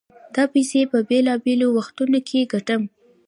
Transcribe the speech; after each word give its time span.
دا 0.35 0.43
پيسې 0.53 0.81
په 0.91 0.97
بېلابېلو 1.09 1.67
وختونو 1.77 2.19
کې 2.27 2.49
ګټم. 2.53 2.81